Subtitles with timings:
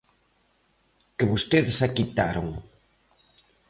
[1.17, 2.47] Que vostedes a quitaron.